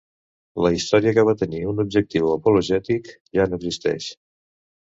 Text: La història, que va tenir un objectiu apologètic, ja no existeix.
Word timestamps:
La 0.65 0.71
història, 0.77 1.13
que 1.17 1.25
va 1.27 1.35
tenir 1.41 1.59
un 1.73 1.83
objectiu 1.85 2.33
apologètic, 2.37 3.13
ja 3.39 3.49
no 3.53 3.63
existeix. 3.63 4.13